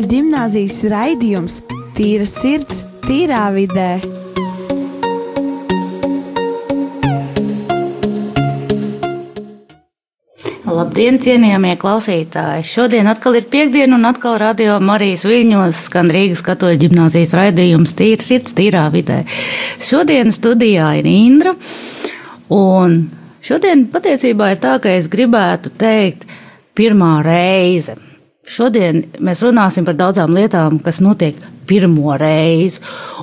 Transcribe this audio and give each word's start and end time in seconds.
Katoļu 0.00 0.16
gimnāzijas 0.16 0.78
raidījums 0.88 1.54
Tīra 1.92 2.24
sirds, 2.24 2.86
tīrā 3.04 3.50
vidē. 3.52 3.98
Labdien, 10.64 11.20
cienījamie 11.20 11.76
klausītāji! 11.76 12.64
Šodien 12.64 13.12
atkal 13.12 13.36
ir 13.42 13.50
piekdiena, 13.52 13.98
un 14.00 14.08
atkal 14.08 14.40
radio 14.40 14.80
Marijas 14.80 15.28
Viļņos 15.28 15.84
skan 15.90 16.08
Rīgas 16.16 16.46
katoļu 16.48 16.80
ģimnāzijas 16.86 17.36
raidījums 17.36 17.92
Tīra 18.00 18.24
sirds, 18.24 18.56
tīrā 18.56 18.88
vidē. 18.96 19.26
Šodien 19.84 20.32
studijā 20.32 20.94
ir 21.02 21.12
Indra, 21.12 21.58
un 22.48 23.02
šodien 23.44 23.90
patiesībā 23.92 24.54
ir 24.54 24.64
tā, 24.64 24.78
ka 24.80 24.96
es 24.96 25.12
gribētu 25.12 25.76
teikt 25.76 26.24
pirmā 26.72 27.18
reize– 27.26 28.00
Šodien 28.50 29.04
mēs 29.22 29.44
runāsim 29.46 29.84
par 29.86 29.94
daudzām 29.94 30.32
lietām, 30.34 30.80
kas 30.82 30.98
notiek 31.04 31.36
pirmo 31.70 32.16
reizi. 32.18 32.80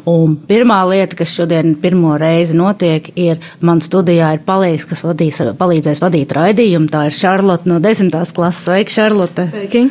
Un 0.07 0.37
pirmā 0.47 0.79
lieta, 0.87 1.17
kas 1.19 1.33
šodien 1.35 1.73
pirmo 1.81 2.13
reizi 2.19 2.55
notiek, 2.55 3.09
ir 3.19 3.41
man 3.59 3.81
studijā 3.83 4.31
ir 4.37 4.45
palīgs, 4.47 4.87
kas 4.87 5.03
vadīs, 5.03 5.41
palīdzēs 5.59 6.03
vadīt 6.05 6.31
raidījumu. 6.37 6.87
Tā 6.93 7.07
ir 7.09 7.17
Šarlote 7.17 7.67
no 7.67 7.81
10. 7.83 8.15
klases. 8.37 8.63
Sveika, 8.69 8.93
Šarlote! 8.93 9.47
Sveiki! 9.51 9.83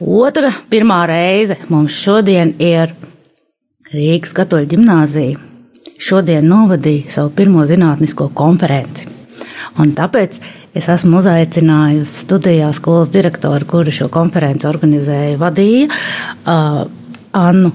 Otra 0.00 0.52
pirmā 0.70 1.02
reize 1.10 1.58
mums 1.68 1.98
šodien 1.98 2.54
ir 2.62 2.94
Rīgas 3.90 4.30
katoļu 4.38 4.70
ģimnāzija. 4.76 5.42
Šodien 6.00 6.46
novadīja 6.48 7.10
savu 7.18 7.34
pirmo 7.36 7.66
zinātnisko 7.68 8.30
konferenci. 8.38 9.10
Un 9.82 9.90
tāpēc 9.98 10.38
Es 10.70 10.86
esmu 10.86 11.18
uzaicinājusi 11.18 12.20
studijā 12.24 12.68
skolas 12.76 13.10
direktoru, 13.10 13.66
kuru 13.66 13.90
šo 13.94 14.06
konferenci 14.12 14.68
organizēja, 14.70 15.38
vadīja 15.40 15.88
uh, 15.90 16.84
Annu 17.34 17.72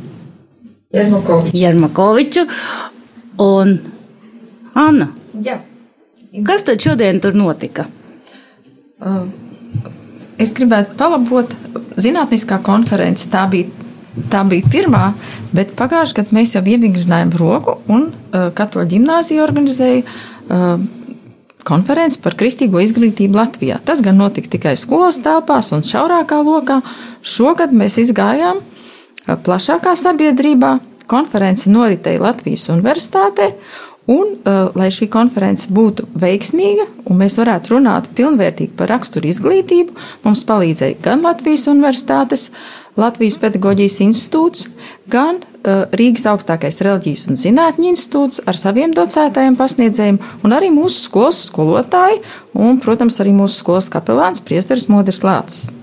Jermakoviču. 0.95 1.57
Jermakoviču 1.59 2.45
un 3.43 3.75
Anna. 4.79 5.09
Jā. 5.43 5.59
Kas 6.47 6.63
tad 6.67 6.83
šodien 6.83 7.19
tur 7.23 7.35
notika? 7.35 7.85
Uh, 9.03 9.25
es 10.39 10.55
gribētu 10.55 10.95
palabot 10.99 11.51
zinātniskā 11.99 12.61
konference. 12.63 13.27
Tā 13.31 13.43
bija, 13.51 13.67
tā 14.31 14.47
bija 14.47 14.71
pirmā, 14.71 15.09
bet 15.55 15.75
pagājušajā 15.75 16.21
gadā 16.21 16.39
mēs 16.39 16.55
jau 16.55 16.63
ievingrinājām 16.63 17.35
roku 17.39 17.81
un 17.91 18.07
uh, 18.07 18.53
Katoļu 18.55 18.93
ģimnāzija 18.95 19.43
organizēja 19.43 20.05
uh, 20.05 20.79
konferenci 21.65 22.21
par 22.23 22.37
kristīgo 22.39 22.81
izglītību 22.83 23.39
Latvijā. 23.39 23.79
Tas 23.85 24.03
gan 24.05 24.19
notika 24.21 24.51
tikai 24.55 24.75
skolas 24.79 25.19
telpās 25.25 25.71
un 25.75 25.85
šaurākā 25.85 26.41
lokā. 26.45 26.81
Šogad 27.25 27.73
mēs 27.75 27.97
izgājām 28.03 28.61
plašākā 29.25 29.95
sabiedrībā. 29.99 30.77
Konference 31.09 31.69
noritēja 31.69 32.21
Latvijas 32.23 32.65
Universitātē, 32.73 33.51
un, 34.09 34.37
lai 34.77 34.87
šī 34.93 35.05
konference 35.13 35.69
būtu 35.73 36.07
veiksmīga 36.17 36.87
un 37.05 37.19
mēs 37.21 37.37
varētu 37.41 37.75
runāt 37.75 38.09
pilnvērtīgi 38.17 38.73
par 38.77 38.89
raksturu 38.93 39.29
izglītību, 39.29 39.93
mums 40.25 40.41
palīdzēja 40.49 40.97
gan 41.05 41.21
Latvijas 41.25 41.67
Universitātes, 41.69 42.47
Latvijas 42.97 43.37
Pedagoģijas 43.41 43.99
institūts, 44.07 44.69
gan 45.11 45.43
Rīgas 45.65 46.27
augstākais 46.29 46.77
reliģijas 46.85 47.25
un 47.29 47.39
zinātņu 47.41 47.89
institūts 47.89 48.43
ar 48.45 48.57
saviem 48.59 48.93
docētājiem, 48.95 49.57
pasniedzējiem, 49.57 50.19
un 50.45 50.53
arī 50.53 50.69
mūsu 50.73 51.07
skolas 51.07 51.41
skolotāji, 51.47 52.21
un, 52.53 52.77
protams, 52.83 53.17
arī 53.23 53.33
mūsu 53.33 53.63
skolas 53.63 53.89
kapelāns 53.93 54.43
Priesteris 54.45 54.87
Modris 54.91 55.23
Lācis. 55.25 55.73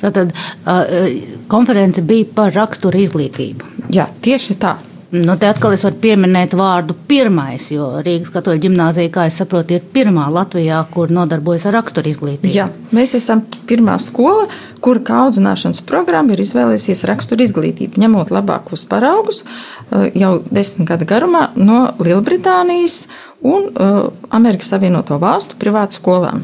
Tātad 0.00 0.30
uh, 0.32 1.08
konference 1.52 2.04
bija 2.06 2.28
par 2.36 2.54
raksturu 2.56 3.02
izglītību. 3.02 3.72
Jā, 3.92 4.08
tieši 4.24 4.56
tā. 4.62 4.76
Nu, 5.10 5.36
te 5.38 5.46
atkal 5.46 5.76
es 5.76 5.84
varu 5.86 6.00
pieminēt 6.02 6.56
vārdu 6.58 6.96
pirmais, 7.06 7.68
jo 7.70 8.00
Rīgas 8.02 8.32
katoļu 8.34 8.64
ģimnāzija, 8.64 9.10
kā 9.14 9.26
es 9.28 9.36
saprotu, 9.38 9.76
ir 9.76 9.84
pirmā 9.94 10.24
Latvijā, 10.34 10.80
kur 10.90 11.12
nodarbojas 11.14 11.68
ar 11.70 11.76
raksturu 11.78 12.10
izglītību. 12.10 12.50
Jā, 12.50 12.66
mēs 12.96 13.14
esam 13.14 13.44
pirmā 13.70 14.00
skola, 14.02 14.48
kura 14.82 15.04
kā 15.06 15.20
audzināšanas 15.28 15.84
programma 15.86 16.34
ir 16.34 16.42
izvēlējusies 16.42 17.04
raksturu 17.06 17.46
izglītību, 17.46 18.02
ņemot 18.02 18.32
labākos 18.34 18.82
paraugus 18.90 19.44
eh, 19.44 20.10
jau 20.18 20.32
desmit 20.50 20.90
gadu 20.90 21.06
garumā 21.06 21.44
no 21.54 21.84
Lielbritānijas 22.02 23.04
un 23.46 23.70
eh, 23.70 24.02
Amerikas 24.34 24.72
Savienoto 24.74 25.20
Valstu 25.22 25.60
privātu 25.62 26.00
skolām. 26.00 26.42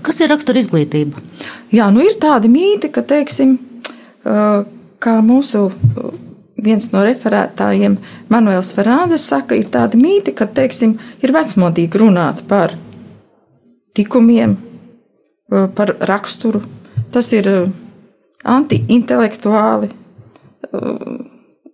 Kas 0.00 0.24
ir 0.24 0.32
rakstura 0.32 0.64
izglītība? 0.64 1.20
Jā, 1.76 1.92
nu 1.92 2.00
ir 2.08 2.16
tādi 2.20 2.48
mīti, 2.48 2.88
ka, 2.88 3.04
teiksim, 3.04 3.58
eh, 4.24 4.58
kā 5.00 5.20
mūsu 5.20 5.68
viens 6.64 6.90
no 6.92 7.02
referētājiem, 7.06 7.96
Manuēls 8.32 8.72
Ferrāzes, 8.76 9.24
saka, 9.32 9.56
ir 9.58 9.70
tādi 9.72 10.00
mīti, 10.00 10.34
ka, 10.36 10.46
teiksim, 10.46 10.96
ir 11.24 11.34
vecmodīgi 11.34 12.00
runāt 12.00 12.44
par 12.48 12.76
tikumiem, 13.96 14.56
eh, 15.52 15.68
par 15.74 15.96
raksturu. 16.00 16.62
Tas 17.12 17.32
ir 17.32 17.48
eh, 17.48 17.68
anti-intelektuāli, 18.44 19.90
eh, 19.90 21.18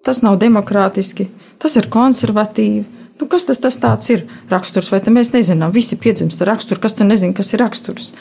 tas 0.05 0.23
nav 0.23 0.39
demokrātiski, 0.39 1.29
tas 1.59 1.77
ir 1.77 1.91
konservatīvi. 1.91 2.85
Nu, 3.21 3.27
kas 3.27 3.47
tas, 3.49 3.59
tas 3.59 4.11
ir 4.11 4.27
raksturs, 4.51 4.91
vai 4.93 5.01
mēs 5.01 5.33
nezinām? 5.33 5.73
Visi 5.73 5.97
piedzimst 5.97 6.43
ar 6.43 6.53
raksturu, 6.53 6.81
kas 6.81 6.95
tad 6.95 7.09
nezina, 7.09 7.33
kas 7.33 7.53
ir 7.55 7.61
raksturs. 7.65 8.13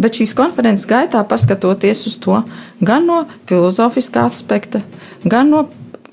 Bet 0.00 0.16
šīs 0.16 0.32
konferences 0.34 0.88
gaitā, 0.88 1.20
paskatoties 1.28 2.06
uz 2.08 2.16
to 2.18 2.42
gan 2.80 3.06
no 3.06 3.26
filozofiskā 3.46 4.24
aspekta, 4.26 4.80
gan 5.22 5.52
no 5.52 5.68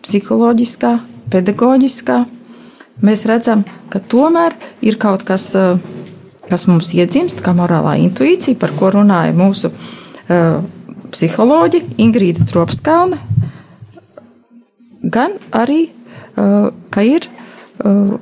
psiholoģiskā, 0.05 0.93
pedagoģiskā, 1.33 2.19
mēs 3.05 3.25
redzam, 3.29 3.63
ka 3.91 3.99
tomēr 3.99 4.55
ir 4.85 4.99
kaut 5.01 5.25
kas, 5.27 5.51
eh, 5.55 5.77
kas 6.49 6.67
mums 6.67 6.93
iedzimst, 6.93 7.43
kā 7.45 7.53
morālā 7.53 7.97
intuīcija, 8.07 8.57
par 8.59 8.73
ko 8.73 8.89
runāja 8.95 9.35
mūsu 9.38 9.69
uh, 9.69 10.63
psiholoģi 11.13 11.83
Ingrīda 12.01 12.47
Tropskalna, 12.49 13.19
gan 15.03 15.38
arī, 15.53 15.91
uh, 16.33 16.71
ka 16.89 17.05
ir 17.05 17.27
uh, 17.85 18.17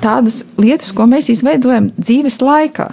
tādas 0.00 0.44
lietas, 0.54 0.92
ko 0.94 1.08
mēs 1.10 1.32
izveidojam 1.34 1.90
dzīves 1.98 2.38
laikā. 2.44 2.92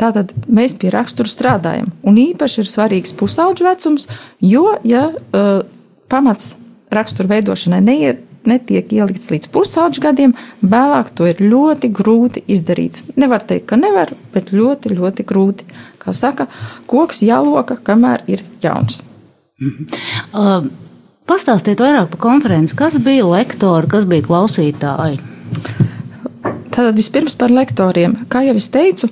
Tātad 0.00 0.32
mēs 0.48 0.74
pie 0.80 0.90
rakstura 0.90 1.30
strādājam, 1.30 1.92
un 2.02 2.18
īpaši 2.18 2.62
ir 2.62 2.68
svarīgs 2.70 3.14
pusauģu 3.18 3.66
vecums, 3.68 4.08
jo, 4.40 4.78
ja 4.88 5.08
uh, 5.12 5.62
pamats 6.10 6.56
rakstura 6.92 7.30
veidošanai 7.36 7.80
neiet, 7.84 8.24
netiek 8.48 8.90
ielikts 8.92 9.30
līdz 9.30 9.48
pusauģu 9.54 10.02
gadiem, 10.02 10.34
vēlāk 10.66 11.12
to 11.14 11.28
ir 11.30 11.44
ļoti 11.44 11.92
grūti 11.94 12.42
izdarīt. 12.50 13.02
Nevar 13.14 13.44
teikt, 13.46 13.68
ka 13.70 13.78
nevar, 13.78 14.10
bet 14.34 14.50
ļoti, 14.54 14.96
ļoti 14.98 15.26
grūti. 15.28 15.68
Kā 16.02 16.14
saka, 16.16 16.48
koks 16.90 17.22
jāloka, 17.22 17.78
kamēr 17.78 18.24
ir 18.26 18.42
jauns. 18.64 19.04
-hmm. 19.62 19.86
uh, 20.34 20.66
pastāstiet 21.28 21.82
vairāk 21.82 22.10
par 22.14 22.22
konferenci. 22.26 22.76
Kas 22.76 22.98
bija 22.98 23.28
lektori, 23.28 23.90
kas 23.90 24.08
bija 24.08 24.26
klausītāji? 24.26 25.20
Tātad 26.72 26.96
vispirms 26.96 27.34
par 27.36 27.52
lektoriem. 27.52 28.14
Kā 28.32 28.40
jau 28.46 28.54
es 28.56 28.70
teicu, 28.72 29.10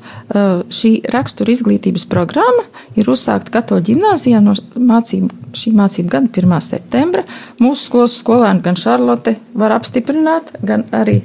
šī 0.72 0.92
rakstura 1.12 1.52
izglītības 1.52 2.06
programma 2.08 2.64
ir 2.96 3.10
uzsākta 3.12 3.52
Katoļu 3.58 3.84
ģimnāzijā 3.90 4.40
no 4.40 4.54
mācību, 4.80 5.28
šī 5.60 5.72
mācību 5.76 6.08
gada 6.14 6.30
1. 6.32 6.54
septembra. 6.64 7.26
Mūsu 7.60 7.90
skolas 7.90 8.14
skolēni 8.22 8.64
gan 8.64 8.78
Šarlote 8.80 9.34
var 9.52 9.74
apstiprināt, 9.76 10.54
gan 10.64 10.86
arī, 10.96 11.18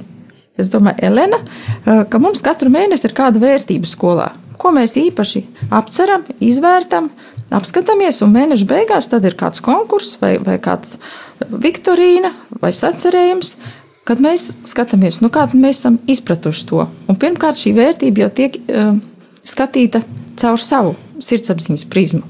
es 0.60 0.68
domāju, 0.72 1.00
Elena, 1.08 1.40
ka 2.12 2.20
mums 2.20 2.44
katru 2.44 2.68
mēnesi 2.74 3.08
ir 3.08 3.16
kāda 3.16 3.40
vērtība 3.40 3.88
skolā, 3.88 4.28
ko 4.60 4.74
mēs 4.76 4.98
īpaši 5.00 5.42
apceram, 5.72 6.28
izvērtam, 6.44 7.08
apskatāmies, 7.56 8.20
un 8.26 8.36
mēneša 8.36 8.68
beigās 8.68 9.08
tad 9.08 9.24
ir 9.24 9.38
kāds 9.40 9.64
konkurss 9.64 10.20
vai, 10.20 10.36
vai 10.36 10.60
kāds 10.60 10.98
viktorīna 11.48 12.34
vai 12.60 12.76
sacerējums 12.76 13.56
kad 14.06 14.22
mēs 14.22 14.48
skatāmies, 14.66 15.20
nu, 15.22 15.30
kā 15.34 15.46
mēs 15.52 15.80
esam 15.82 15.98
izpratuši 16.10 16.66
to. 16.68 16.86
Un 17.10 17.18
pirmkārt, 17.20 17.58
šī 17.60 17.74
vērtība 17.76 18.26
jau 18.26 18.30
tiek 18.40 18.58
uh, 18.62 18.94
skatīta 19.46 20.02
caur 20.38 20.60
savu 20.62 20.94
sirdsapziņas 21.22 21.86
prizmu, 21.90 22.22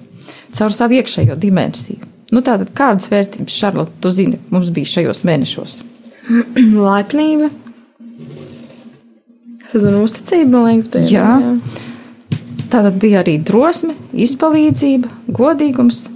caur 0.57 0.75
savu 0.75 0.99
iekšējo 1.01 1.37
dimensiju. 1.41 2.13
Nu, 2.35 2.43
tātad, 2.43 2.73
kādas 2.75 3.11
vērtības, 3.11 3.55
Šarlote, 3.55 3.95
tu 4.03 4.11
zini, 4.11 4.41
mums 4.51 4.73
bija 4.75 4.97
šajos 4.97 5.23
mēnešos? 5.29 5.79
Laipnība. 6.87 7.53
Es 9.67 9.83
zinu, 9.83 10.03
uzticība, 10.07 10.49
man 10.51 10.67
liekas, 10.71 10.89
bija. 10.91 11.11
Jā. 11.11 11.31
jā. 11.43 11.85
Tātad 12.71 12.99
bija 13.03 13.21
arī 13.23 13.37
drosme, 13.47 13.95
izpalīdzība, 14.27 15.11
godīgums 15.37 16.07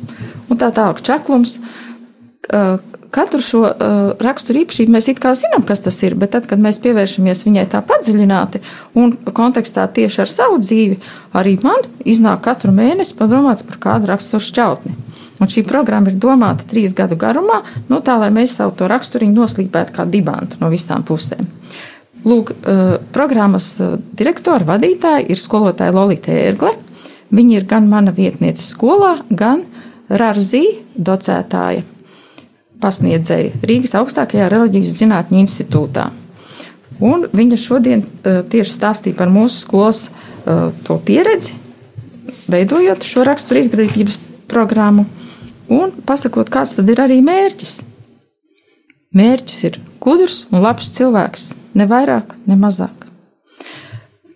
un 0.51 0.59
tā 0.59 0.73
tālāk 0.75 1.03
čaklums. 1.07 1.61
Katru 3.11 3.41
šo 3.43 3.61
uh, 3.67 3.99
raksturu 4.23 4.63
īpašību 4.63 4.95
mēs 4.95 5.09
it 5.11 5.21
kā 5.23 5.33
zinām, 5.39 5.65
kas 5.67 5.83
tas 5.85 5.99
ir, 6.07 6.15
bet 6.19 6.33
tad, 6.35 6.47
kad 6.51 6.63
mēs 6.63 6.81
pievēršamies 6.85 7.45
viņai 7.47 7.67
tā 7.73 7.83
padziļināti 7.87 8.63
un 8.99 9.15
kontekstā 9.35 9.87
tieši 9.91 10.23
ar 10.25 10.31
savu 10.31 10.61
dzīvi, 10.63 10.99
arī 11.37 11.57
man 11.65 11.87
iznāk 12.07 12.45
katru 12.47 12.75
mēnesi 12.75 13.17
padomāt 13.19 13.65
par 13.67 13.81
kādu 13.83 14.11
raksturu 14.13 14.45
šķautni. 14.47 14.97
Un 15.41 15.49
šī 15.49 15.65
programma 15.67 16.13
ir 16.13 16.19
domāta 16.21 16.67
trīs 16.69 16.93
gadu 16.95 17.17
garumā, 17.19 17.63
nu, 17.89 18.03
tā 18.05 18.19
lai 18.21 18.29
mēs 18.35 18.59
savu 18.59 18.75
to 18.77 18.89
raksturiņu 18.91 19.39
noslīpētu 19.41 19.97
kā 19.97 20.05
dibantu 20.07 20.61
no 20.61 20.69
visām 20.73 21.03
pusēm. 21.07 21.49
Lūk, 22.29 22.53
uh, 22.53 22.99
programmas 23.15 23.73
direktora 24.19 24.69
vadītāja 24.75 25.25
ir 25.33 25.41
skolotāja 25.41 25.97
Lolita 25.97 26.35
Ērgle. 26.37 26.77
Viņa 27.31 27.57
ir 27.57 27.65
gan 27.71 27.87
mana 27.89 28.13
vietniece 28.13 28.67
skolā, 28.67 29.17
gan 29.31 29.63
Rārzī 30.11 30.65
docētāja 30.99 31.87
pasniedzēja 32.81 33.61
Rīgas 33.67 33.95
augstākajā 33.99 34.49
reliģijas 34.53 34.97
zinātņu 35.01 35.41
institūtā. 35.43 36.09
Un 37.01 37.25
viņa 37.33 37.59
šodien 37.61 38.03
uh, 38.05 38.41
tieši 38.51 38.75
stāstīja 38.77 39.17
par 39.17 39.31
mūsu 39.33 39.63
skolas 39.63 40.09
uh, 40.11 40.69
to 40.85 40.99
pieredzi, 41.05 41.57
veidojot 42.51 43.07
šo 43.07 43.25
raksturu 43.29 43.63
izglītības 43.63 44.19
programmu 44.51 45.07
un 45.73 45.95
pasakot, 46.07 46.51
kāds 46.53 46.75
tad 46.77 46.91
ir 46.93 47.01
arī 47.01 47.21
mērķis. 47.25 47.79
Mērķis 49.17 49.63
ir 49.71 49.79
gudrs 50.03 50.45
un 50.51 50.61
labs 50.65 50.93
cilvēks, 50.97 51.47
ne 51.79 51.87
vairāk, 51.89 52.35
ne 52.51 52.59
mazāk. 52.61 53.09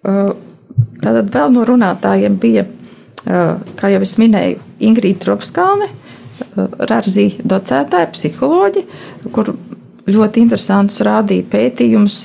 Uh, 0.04 0.32
tātad 1.04 1.28
vēl 1.34 1.52
no 1.52 1.66
runātājiem 1.68 2.40
bija, 2.40 2.64
kā 3.24 3.88
jau 3.88 4.00
es 4.04 4.18
minēju, 4.20 4.58
Ingrīda 4.84 5.22
Tropskalne, 5.22 5.86
Rārzī 6.54 7.28
docētāja, 7.44 8.10
psiholoģi, 8.14 8.84
kur 9.34 9.52
ļoti 10.04 10.42
interesants 10.44 11.00
rādīja 11.04 11.46
pētījums 11.52 12.18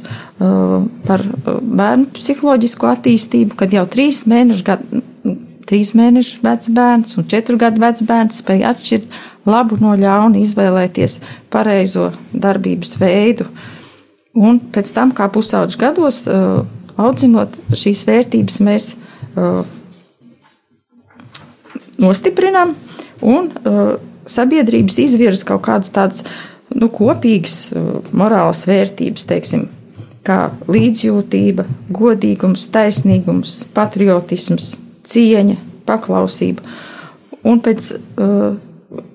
par 1.08 1.24
bērnu 1.62 2.10
psiholoģisko 2.16 2.90
attīstību, 2.92 3.58
kad 3.60 3.74
jau 3.76 3.86
trīs 3.92 4.26
mēnešu, 4.30 4.66
gad, 4.68 4.84
trīs 5.70 5.94
mēnešu 5.98 6.42
vecs 6.44 6.72
bērns 6.76 7.18
un 7.20 7.28
četru 7.30 7.60
gadu 7.62 7.84
vecs 7.84 8.04
bērns 8.08 8.42
spēja 8.44 8.74
atšķirt 8.74 9.08
labu 9.50 9.80
no 9.82 9.96
ļauna, 9.98 10.42
izvēlēties 10.42 11.20
pareizo 11.54 12.10
darbības 12.34 12.98
veidu. 13.00 13.48
Un 14.40 14.60
pēc 14.74 14.92
tam, 14.96 15.14
kā 15.16 15.30
pusauģis 15.34 15.80
gados, 15.80 16.24
audzinot 17.00 17.56
šīs 17.74 18.04
vērtības, 18.08 18.60
mēs 18.66 18.92
nostiprinām 22.00 22.76
un 23.22 23.50
uh, 23.50 23.98
sabiedrības 24.30 25.00
izvirza 25.02 25.48
kaut 25.52 25.64
kādas 25.68 25.92
tādas 25.94 26.24
nu, 26.76 26.90
kopīgas 26.94 27.58
uh, 27.74 28.00
morālas 28.16 28.66
vērtības, 28.70 29.28
teiksim, 29.30 29.68
kā 30.28 30.50
līdzjūtība, 30.70 31.66
godīgums, 31.96 32.68
taisnīgums, 32.74 33.64
patriotisms, 33.74 34.76
cieņa, 35.10 35.58
paklausība. 35.90 36.66
Un 37.48 37.62
pēc, 37.64 37.94
uh, 38.20 38.52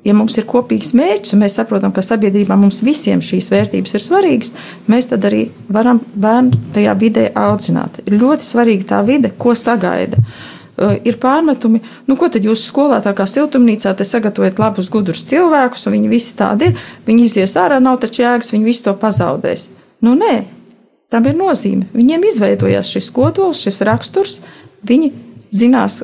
ja 0.07 0.15
mums 0.17 0.39
ir 0.41 0.49
kopīgs 0.49 0.95
mērķis, 0.97 1.35
un 1.37 1.45
mēs 1.45 1.59
saprotam, 1.61 1.93
ka 1.95 2.03
sabiedrībā 2.03 2.57
mums 2.59 2.81
visiem 2.87 3.23
šīs 3.23 3.51
vērtības 3.53 3.95
ir 3.95 4.03
svarīgas, 4.03 4.55
mēs 4.91 5.13
tad 5.13 5.29
arī 5.29 5.47
varam 5.69 6.01
bērnu 6.15 6.65
tajā 6.75 6.97
vidē 6.99 7.29
audzināt. 7.39 8.03
Ir 8.09 8.19
ļoti 8.23 8.49
svarīga 8.49 8.91
tā 8.97 9.05
vide, 9.07 9.31
ko 9.39 9.55
sagaida. 9.59 10.19
Uh, 10.19 10.54
ir 10.77 11.19
pārmetumi, 11.23 11.81
nu, 12.09 12.17
ko 12.19 12.29
tad 12.33 12.45
jūs 12.47 12.65
skolā, 12.69 13.01
tā 13.05 13.15
kā 13.17 13.27
siltumnīcā, 13.31 13.95
te 13.95 14.07
sagatavojat 14.07 14.59
labus, 14.59 14.91
gudrus 14.91 15.25
cilvēkus, 15.29 15.87
un 15.87 15.97
viņi 15.97 16.11
visi 16.11 16.35
tādi 16.39 16.71
ir. 16.71 16.83
Viņi 17.07 17.29
izies 17.29 17.55
ārā, 17.61 17.79
nav 17.83 18.01
taču 18.03 18.25
jēgas, 18.25 18.51
viņi 18.55 18.67
visu 18.67 18.87
to 18.89 18.97
pazaudēs. 18.99 19.69
Nu, 20.05 20.17
nē, 20.19 20.35
tam 21.15 21.29
ir 21.31 21.39
nozīme. 21.39 21.87
Viņiem 21.95 22.27
izveidojās 22.31 22.91
šis 22.97 23.11
kodols, 23.15 23.63
šis 23.63 23.83
raksturs, 23.87 24.41
viņi 24.87 25.13
zinās, 25.55 26.03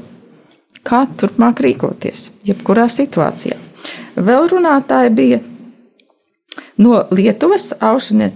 kā 0.86 1.04
turpmāk 1.18 1.62
rīkoties, 1.66 2.30
jebkurā 2.46 2.86
situācijā. 2.90 3.58
Vēl 4.20 4.48
runātāja 4.52 5.10
bija 5.14 5.40
no 6.80 7.04
Lietuvas, 7.10 7.72
Aušane 7.80 8.30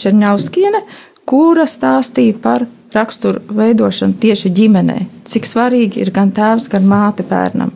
Černiauskiene, 0.00 0.84
kura 1.28 1.66
stāstīja 1.68 2.38
par 2.42 2.64
raksturu 2.94 3.42
veidošanu 3.54 4.18
tieši 4.20 4.50
ģimenē, 4.54 4.98
cik 5.28 5.46
svarīgi 5.46 6.02
ir 6.02 6.12
gan 6.14 6.32
tēvs, 6.34 6.68
gan 6.72 6.86
māte 6.90 7.26
bērnam. 7.26 7.72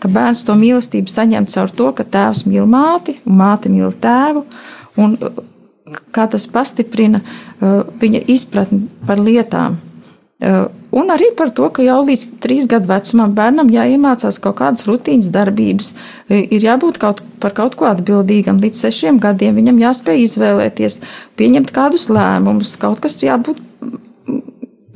Ka 0.00 0.08
bērns 0.08 0.44
to 0.48 0.56
mīlestību 0.56 1.12
saņem 1.12 1.48
caur 1.52 1.72
to, 1.76 1.90
ka 1.96 2.04
tēvs 2.08 2.46
mīl 2.48 2.68
māti 2.68 3.18
un 3.24 3.38
māte 3.40 3.72
mīl 3.72 3.92
tēvu, 4.00 4.44
un 5.00 5.16
uh, 5.16 5.40
kā 6.14 6.26
tas 6.30 6.46
pastiprina 6.50 7.22
uh, 7.22 7.86
viņa 8.00 8.24
izpratni 8.32 8.86
par 9.06 9.20
lietām. 9.20 9.78
Uh, 10.40 10.70
un 10.96 11.12
arī 11.12 11.28
par 11.36 11.52
to, 11.56 11.68
ka 11.68 11.84
jau 11.84 11.98
līdz 12.08 12.26
trīs 12.40 12.68
gadu 12.68 12.88
vecumam 12.88 13.34
bērnam 13.36 13.68
jāiemācās 13.72 14.40
kaut 14.40 14.56
kādas 14.60 14.86
rutīnas 14.88 15.28
darbības, 15.32 15.92
ir 16.32 16.64
jābūt 16.64 16.96
kaut, 17.02 17.20
par 17.42 17.52
kaut 17.56 17.76
ko 17.76 17.90
atbildīgam. 17.90 18.58
Līdz 18.64 18.86
sešiem 18.86 19.20
gadiem 19.22 19.60
viņam 19.60 19.82
jāspēj 19.84 20.24
izvēlēties, 20.24 21.02
pieņemt 21.36 21.74
kādus 21.76 22.08
lēmumus, 22.08 22.78
kaut 22.80 23.04
kas 23.04 23.20
jābūt 23.22 23.60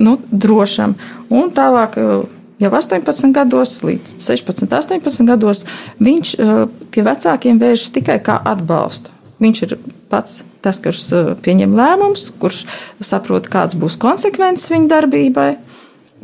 nu, 0.04 0.18
drošam. 0.30 0.94
Un 1.32 1.50
tālāk, 1.54 1.98
eh, 1.98 2.24
jau 2.62 2.70
18 2.70 3.32
gados, 3.34 3.80
līdz 3.86 4.16
16, 4.20 4.72
18 4.72 5.26
gados, 5.26 5.64
viņš 6.00 6.34
eh, 6.38 6.64
pie 6.90 7.04
vecākiem 7.06 7.60
vēršas 7.60 7.94
tikai 7.98 8.20
kā 8.22 8.38
atbalstu. 8.44 9.12
Viņš 9.42 9.62
ir 9.66 9.76
pats 10.12 10.42
tas, 10.62 10.78
kurš 10.78 11.04
eh, 11.12 11.34
pieņem 11.44 11.76
lēmumus, 11.76 12.30
kurš 12.40 12.64
saprot, 13.00 13.48
kāds 13.48 13.76
būs 13.76 13.98
konsekvences 14.00 14.72
viņa 14.72 14.90
darbībai. 14.96 15.50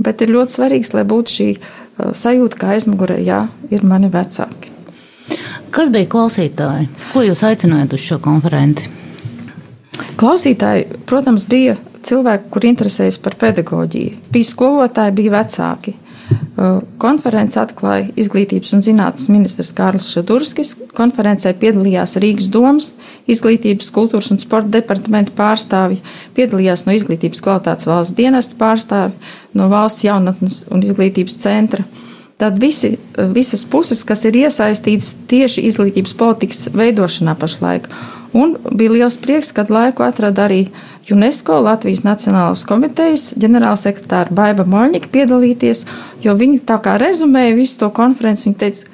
Bet 0.00 0.22
ir 0.24 0.32
ļoti 0.32 0.56
svarīgs, 0.56 0.94
lai 0.96 1.04
būtu 1.04 1.34
šī 1.36 1.48
sajūta, 2.16 2.56
ka 2.56 2.70
aizmugurē 2.72 3.18
jā, 3.20 3.42
ir 3.68 3.82
mani 3.84 4.08
vecāki. 4.08 4.70
Kas 5.70 5.90
bija 5.92 6.08
klausītāji? 6.08 6.88
Ko 7.12 7.20
jūs 7.20 7.42
aicinājāt 7.44 7.92
uz 7.94 8.06
šo 8.06 8.16
konferenci? 8.24 8.88
Klausītāji, 10.16 10.86
protams, 11.06 11.44
bija 11.44 11.76
cilvēki, 12.06 12.50
kur 12.52 12.66
interesējas 12.68 13.18
par 13.22 13.36
pedagoģiju. 13.40 14.30
Bija 14.34 14.50
skolotāji, 14.52 15.16
bija 15.18 15.34
vecāki. 15.40 15.96
Konferenci 17.00 17.58
atklāja 17.58 18.10
Izglītības 18.20 18.74
un 18.76 18.82
zinātnes 18.84 19.30
ministrs 19.32 19.72
Kārlis 19.74 20.10
Šadurskis. 20.12 20.74
Konferencē 20.94 21.54
piedalījās 21.58 22.18
Rīgas 22.22 22.50
domas, 22.52 22.92
Izglītības, 23.30 23.88
kultūras 23.94 24.30
un 24.34 24.38
sporta 24.42 24.70
departamenta 24.76 25.34
pārstāvji, 25.38 26.02
piedalījās 26.36 26.84
no 26.86 26.94
Izglītības 26.94 27.42
kvalitātes 27.46 27.88
valsts 27.90 28.16
dienesta 28.18 28.58
pārstāvji, 28.60 29.16
no 29.58 29.70
valsts 29.72 30.06
jaunatnes 30.06 30.62
un 30.70 30.84
izglītības 30.86 31.40
centra. 31.42 31.86
Tad 32.40 32.56
visi, 32.56 32.94
visas 33.34 33.66
puses, 33.68 34.00
kas 34.08 34.24
ir 34.24 34.38
iesaistītas 34.40 35.12
tieši 35.28 35.66
izglītības 35.68 36.14
politikas 36.16 36.70
veidošanā 36.72 37.34
pašlaik. 37.36 37.90
Un 38.32 38.54
bija 38.72 38.94
liels 38.94 39.18
prieks, 39.20 39.50
kad 39.52 39.68
laiku 39.68 40.06
atrada 40.06 40.46
arī 40.46 40.62
UNESCO 41.10 41.58
Latvijas 41.66 42.04
Nacionālās 42.06 42.62
komitejas 42.68 43.34
ģenerālsekretāra 43.42 44.32
Baiva 44.32 44.64
Moņika 44.64 45.10
piedalīties, 45.12 45.84
jo 46.24 46.36
viņi 46.38 46.62
tā 46.64 46.78
kā 46.80 46.96
rezumēja 47.02 47.58
visu 47.58 47.80
to 47.82 47.90
konferenci. 47.92 48.48
Viņi 48.48 48.58
teica, 48.62 48.88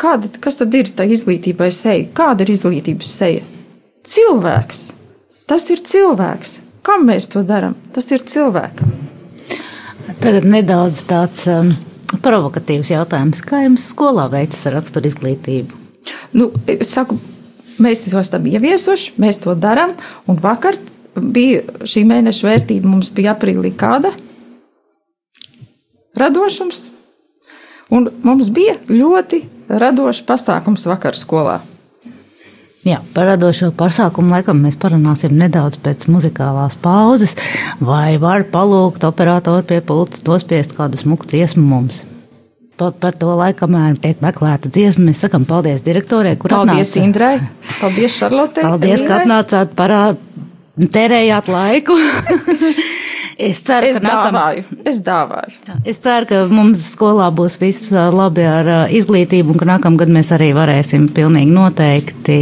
kāda, 0.00 0.32
kas 0.40 0.60
tad 0.62 0.74
ir 0.78 0.88
tā 0.96 1.04
izglītībai 1.10 1.68
seja? 1.74 2.08
Kāda 2.14 2.46
ir 2.46 2.54
izglītības 2.56 3.14
seja? 3.20 3.44
Cilvēks. 4.08 4.84
Tas 5.50 5.68
ir 5.74 5.82
cilvēks. 5.84 6.60
Kam 6.86 7.04
mēs 7.10 7.28
to 7.34 7.44
darām? 7.46 7.76
Tas 7.94 8.08
ir 8.14 8.24
cilvēkam. 8.26 8.96
Tagad 10.22 10.46
nedaudz 10.46 11.02
tāds 11.10 11.44
um, 11.50 11.70
provokatīvs 12.20 12.92
jautājums. 12.92 13.40
Kā 13.46 13.64
jums 13.64 13.88
skolā 13.94 14.28
veicas 14.32 14.66
ar 14.68 14.80
raksturu 14.80 15.08
izglītību? 15.08 15.78
Nu, 16.34 16.50
es 16.68 16.90
saku, 16.92 17.16
Mēs 17.80 18.04
to 18.04 18.20
esam 18.20 18.46
ieviesuši, 18.48 19.14
mēs 19.22 19.40
to 19.42 19.54
darām. 19.56 19.94
Un 20.28 20.38
vakar 20.42 20.76
bija 21.16 21.62
šī 21.88 22.04
mēneša 22.08 22.48
vērtība, 22.48 22.88
mums 22.88 23.12
bija 23.14 23.34
aprīlī 23.34 23.72
kāda 23.78 24.12
radošums. 26.18 26.90
Un 27.92 28.08
mums 28.24 28.50
bija 28.52 28.76
ļoti 28.88 29.42
radošs 29.68 30.24
pasākums 30.28 30.86
vakar 30.88 31.16
skolā. 31.18 31.60
Jā, 32.82 32.98
par 33.14 33.28
radošo 33.30 33.70
pasākumu 33.78 34.34
laikam 34.34 34.58
mēs 34.64 34.74
parunāsim 34.82 35.36
nedaudz 35.38 35.78
pēc 35.84 36.08
muzikālās 36.10 36.74
pauzes. 36.82 37.36
Vai 37.78 38.16
var 38.22 38.48
palūgt 38.50 39.06
operatoru 39.06 39.62
pie 39.68 39.78
pults 39.86 40.24
nospiest 40.26 40.74
kādu 40.74 40.98
smuku 40.98 41.30
dziesmu 41.30 41.62
mums? 41.62 42.02
pa, 42.82 42.90
par 42.90 43.14
to 43.18 43.34
laiku, 43.38 43.62
kamēr 43.62 43.98
tiek 44.02 44.22
meklēta 44.24 44.70
dziesma, 44.72 45.06
mēs 45.10 45.22
sakām 45.24 45.46
paldies 45.48 45.84
direktorai, 45.86 46.34
kur 46.40 46.52
paldies 46.52 46.90
atnāca. 46.90 47.04
Indrai, 47.06 47.34
paldies 47.78 48.18
Šarlotei. 48.18 48.64
Paldies, 48.66 49.04
ka 49.06 49.20
atnācāt 49.20 49.76
parā, 49.78 50.02
terējāt 50.96 51.52
laiku. 51.52 51.98
Es 53.42 53.58
ceru, 53.66 53.88
Es 53.90 53.98
ka 53.98 54.06
nākam... 54.06 54.36
dāvāju, 54.36 54.64
es 54.86 55.00
dāvāju. 55.02 55.54
Jā, 55.66 55.76
Es 55.92 55.98
ceru, 56.04 56.28
ka 56.30 56.40
mums 56.52 56.84
skolā 56.94 57.26
būs 57.34 57.58
viss 57.62 57.90
labi 57.90 58.44
ar 58.46 58.70
izglītību 58.94 59.54
un 59.54 59.58
ka 59.58 59.68
nākamgad 59.72 60.12
mēs 60.14 60.30
arī 60.36 60.52
varēsim 60.54 61.08
pilnīgi 61.16 61.50
noteikti 61.50 62.38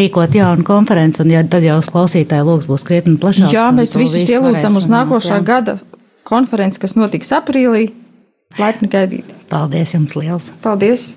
rīkot 0.00 0.34
jaunu 0.34 0.66
konferenci 0.66 1.22
un 1.22 1.30
ja, 1.36 1.44
tad 1.46 1.66
jau 1.66 1.78
klausītāju 1.94 2.48
loks 2.50 2.68
būs 2.70 2.86
krietni 2.88 3.16
plašāks. 3.22 3.54
Jā, 3.54 3.70
mēs 3.76 3.94
visus 3.94 4.18
visu 4.24 4.38
ielūdzam 4.38 4.80
uz 4.82 4.90
nākošā 4.90 5.38
jā. 5.38 5.46
gada 5.46 5.78
konferenci, 6.26 6.82
kas 6.82 6.98
notiks 6.98 7.30
aprīlī. 7.36 7.90
Laipni 8.58 8.90
gaidīt. 8.90 9.34
Paldies 9.50 9.94
jums 9.94 10.18
liels! 10.18 10.50
Paldies! 10.64 11.12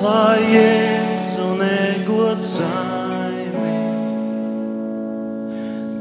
Klājies 0.00 1.34
un 1.44 1.58
negod 1.60 2.40
saimi, 2.44 3.74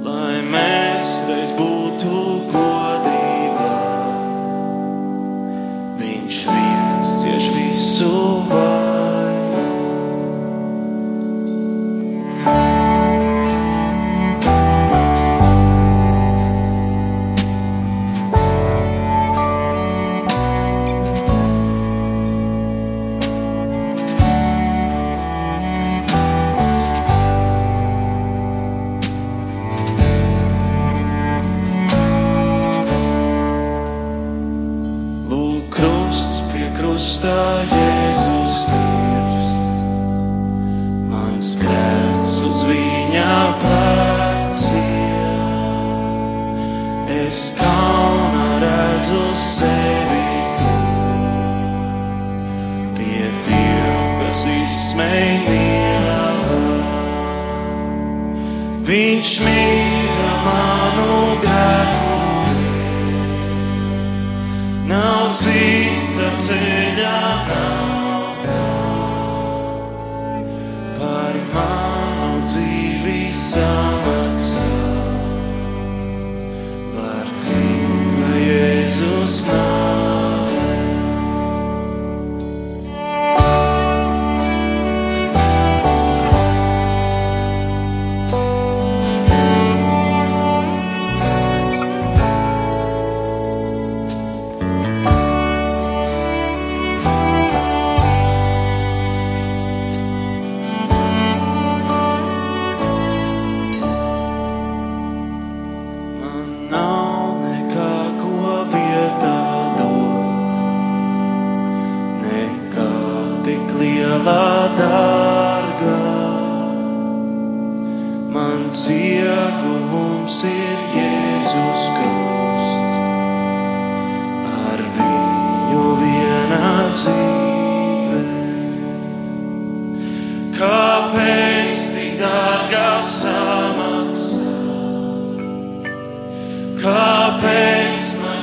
lai 0.06 0.38
mēs 0.54 1.18
reiz 1.28 1.52
būtu 1.58 1.69
Es 47.30 47.52
kaunā 47.54 48.46
redzu 48.58 49.20
sevi 49.38 50.30
tu. 50.58 50.70
Pie 52.98 53.28
Dieva, 53.46 54.00
kas 54.18 54.40
izsmeļ 54.50 55.46
Viņš 58.90 59.34
mīra 59.46 60.32
manu 60.42 61.20
grēku 61.44 62.56
nav 64.90 65.30
cita 65.38 66.32
ceļā, 66.48 67.22
par 70.98 71.38
manu 71.54 72.42
dzīvi 72.50 73.22
samaksā. 73.30 73.89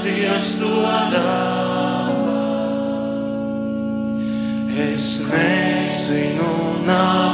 Dievs 0.06 0.52
to 0.60 0.68
dāvā? 1.10 2.36
Es 4.86 5.06
nezinu, 5.26 6.52
nav 6.86 7.25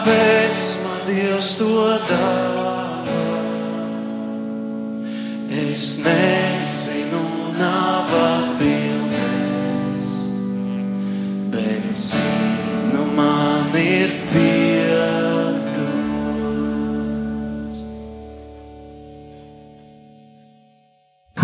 Kāpēc 0.00 0.66
man 0.80 1.00
Dievs 1.04 1.48
to 1.60 1.66
dāvā? 2.08 2.70
Es 5.52 5.82
nezinu, 6.06 6.59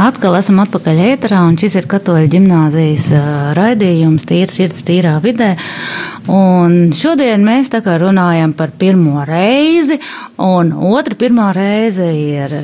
Atkal 0.06 0.36
esam 0.38 0.60
atpakaļ 0.62 0.98
ēterā, 1.02 1.40
un 1.48 1.56
šis 1.58 1.74
ir 1.80 1.86
Katoļa 1.90 2.28
ģimnāzijas 2.30 3.06
raidījums 3.58 4.26
Tīra 4.28 4.52
sirds, 4.52 4.84
tīrā 4.86 5.16
vidē. 5.24 5.48
Un 6.30 6.92
šodien 6.94 7.42
mēs 7.42 7.72
tā 7.72 7.80
kā 7.82 7.96
runājam 7.98 8.52
par 8.54 8.70
pirmo 8.78 9.24
reizi, 9.26 9.98
un 10.38 10.70
otra 10.92 11.18
pirmā 11.18 11.48
reize 11.56 12.06
ir 12.06 12.54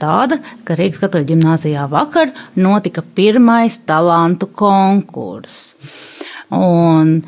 tāda, 0.00 0.40
ka 0.66 0.74
Rīgas 0.80 0.98
Katoļa 1.04 1.30
ģimnāzijā 1.30 1.86
vakar 1.92 2.34
notika 2.58 3.06
pirmais 3.06 3.78
talantu 3.86 4.50
konkurss. 4.50 5.76
Un 6.50 7.20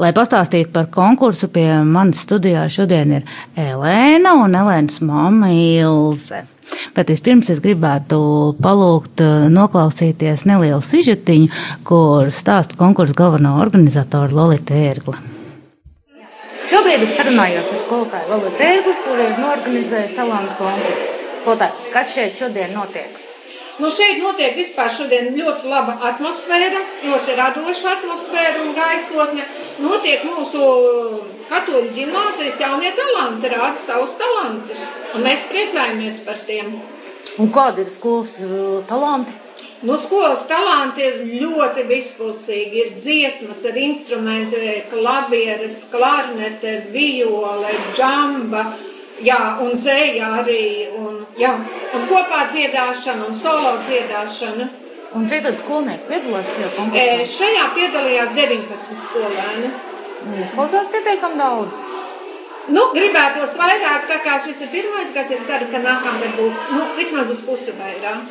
Lai 0.00 0.14
pastāstītu 0.16 0.70
par 0.72 0.86
konkursu, 0.88 1.50
pie 1.52 1.82
manis 1.84 2.22
studijā 2.24 2.62
šodien 2.72 3.18
ir 3.18 3.34
Elēna 3.58 4.32
un 4.40 4.54
Elēnas 4.56 5.02
mamma 5.04 5.50
Ilze. 5.52 6.46
Bet 6.96 7.12
vispirms 7.12 7.50
es 7.52 7.62
gribētu 7.64 8.20
palūgt 8.62 9.22
eh, 9.24 9.48
noklausīties 9.52 10.46
nelielu 10.48 10.80
sižetiņu, 10.84 11.50
kur 11.86 12.32
stāsta 12.34 12.78
konkursu 12.80 13.16
galvenā 13.18 13.56
organizatora 13.62 14.32
Lolita 14.34 14.76
Ērgla. 14.78 15.18
Šobrīd 16.70 17.02
es 17.06 17.16
sarunājos 17.18 17.72
ar 17.74 17.82
skolotāju 17.84 18.30
Lolita 18.34 18.68
Ērglu, 18.68 18.94
kur 19.06 19.24
ir 19.24 19.40
norganizējis 19.42 20.14
talantu 20.18 20.60
konkursu. 20.60 21.10
Skolotāji, 21.40 21.90
kas 21.94 22.14
šeit 22.14 22.40
šodien 22.40 22.76
notiek? 22.76 23.19
Nu, 23.80 23.88
šeit 23.88 24.18
notiek 24.20 24.58
vispār 24.58 24.90
šodien 24.92 25.30
ļoti 25.38 25.70
laba 25.70 25.94
atmosfēra, 26.10 26.82
ļoti 27.00 27.36
radoša 27.38 27.94
atmosfēra 27.96 28.60
un 28.60 28.74
gaisotne. 28.76 29.46
Notiek 29.80 30.26
mūsu 30.28 30.60
katoļu 31.48 31.94
ģimnāzijas 31.96 32.60
jaunie 32.60 32.90
talanti, 32.98 33.48
rāda 33.48 33.80
savus 33.80 34.18
talantus, 34.20 34.82
un 35.14 35.24
mēs 35.24 35.46
priecājamies 35.48 36.20
par 36.26 36.42
tiem. 36.48 36.74
Un 37.40 37.48
kādi 37.54 37.86
ir 37.86 37.94
skolas 37.94 38.36
uh, 38.44 38.82
talanti? 38.88 39.32
Nu, 39.80 39.96
skolas 39.96 40.42
talanti 40.44 41.06
ir 41.06 41.22
ļoti 41.40 41.86
vispusīgi. 41.88 42.82
Ir 42.82 42.92
dziesmas, 42.98 43.62
ir 43.64 43.78
instrumenti, 43.80 44.60
klavieres, 44.92 45.86
klarnete, 45.88 46.74
viole, 46.92 47.72
džamba, 47.96 48.66
jā, 49.24 49.40
un 49.64 49.76
dzēja 49.78 50.32
arī. 50.40 50.62
Un, 51.00 51.20
jā, 51.38 51.54
un 51.96 52.06
kopā 52.10 52.44
dziedāšana 52.52 53.28
un 53.28 53.36
solo 53.36 53.76
dziedāšana. 53.84 54.68
Un 55.18 55.26
cik 55.30 55.42
tad 55.42 55.56
skolnieki 55.58 56.06
piedalās 56.06 56.50
šajā 56.54 56.68
konkursā? 56.76 57.06
E, 57.06 57.24
šajā 57.26 57.64
piedalījās 57.78 58.36
19 58.36 59.00
skolēni. 59.06 59.72
Izklausās 60.44 60.92
pietiekami 60.92 61.40
daudz. 61.40 61.80
Nu, 62.70 62.84
gribētos 62.94 63.56
vairāk, 63.58 64.04
tā 64.06 64.20
kā 64.22 64.36
šis 64.44 64.60
ir 64.66 64.70
pirmais 64.70 65.10
gads, 65.14 65.32
es 65.34 65.42
ceru, 65.48 65.66
ka 65.72 65.80
nākamgad 65.82 66.36
būs 66.38 66.60
nu, 66.70 66.84
vismaz 66.98 67.32
uz 67.32 67.40
pusi 67.42 67.74
vairāk. 67.74 68.28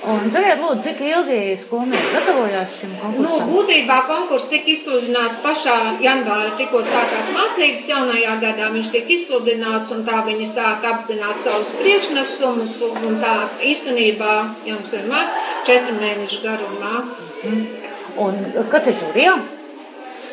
Un 0.00 0.30
sakiet, 0.32 0.56
lūdzu, 0.62 0.80
cik 0.86 1.00
ilgi 1.04 1.38
skolnieki 1.60 2.12
gatavojās 2.14 2.76
šim 2.80 2.94
konkursam? 3.02 3.26
Nu, 3.26 3.48
būtībā 3.52 3.98
konkurss 4.08 4.48
tika 4.48 4.72
izsludināts 4.72 5.42
pašā 5.44 5.74
janvāra, 6.00 6.54
tikko 6.56 6.80
sākās 6.88 7.28
mācības 7.36 7.90
jaunajā 7.90 8.38
gadā. 8.40 8.70
Viņš 8.72 8.94
tika 8.94 9.14
izsludināts 9.18 9.92
un 9.92 10.06
tā 10.08 10.22
viņi 10.24 10.48
sāka 10.48 10.94
apzināt 10.94 11.44
savus 11.44 11.74
priekšnesumus 11.82 12.78
un 12.88 13.20
tā 13.20 13.36
īstenībā, 13.74 14.34
jums 14.72 14.96
vienmēr, 14.96 15.38
četru 15.68 16.00
mēnešu 16.00 16.42
garumā. 16.48 17.06
Mm. 17.44 17.64
Un 18.24 18.44
kas 18.72 18.88
ir 18.88 18.96
žūrijā? 19.04 19.36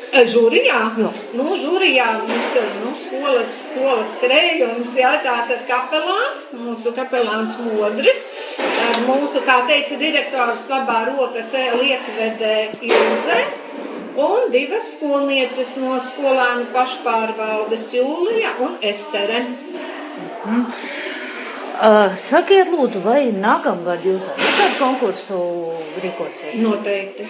Žūrijā? 0.07 0.77
Jā. 0.97 1.09
Nu, 1.35 1.55
žūrijā 1.59 2.05
mums 2.23 2.53
ir 2.55 2.67
nu, 2.79 2.93
skolas, 2.95 3.51
skolas 3.67 4.13
krējums, 4.21 4.93
jā, 4.97 5.11
tātad 5.25 5.65
kapelāns, 5.67 6.45
mūsu 6.55 6.93
kapelāns 6.95 7.57
Modris, 7.59 8.23
tad 8.55 8.76
mūsu, 9.07 9.41
kā 9.47 9.61
teica 9.69 9.97
direktors, 9.99 10.67
labā 10.71 11.03
rokas 11.11 11.53
lietvedē 11.53 12.55
Ilze, 12.85 13.39
un 14.17 14.49
divas 14.53 14.87
skolnieces 14.95 15.75
no 15.81 15.99
skolānu 16.01 16.71
pašpārvaldes 16.73 17.91
Jūlija 17.97 18.55
un 18.65 18.79
Estere. 18.81 19.43
Mm. 20.47 20.65
Uh, 21.77 22.15
sakiet, 22.17 22.71
lūdzu, 22.73 23.03
vai 23.05 23.27
nākamgad 23.29 24.05
jūs 24.07 24.25
arī 24.33 24.49
šādu 24.57 24.79
konkursu 24.79 25.37
rīkosiet? 26.01 26.55
Noteikti. 26.63 27.27